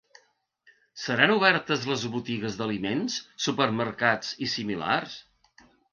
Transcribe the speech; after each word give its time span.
Seran 1.01 1.33
obertes 1.33 1.85
les 1.91 2.05
botigues 2.15 2.57
d’aliments, 2.61 3.19
supermercats 3.49 4.33
i 4.47 4.49
similars? 4.55 5.21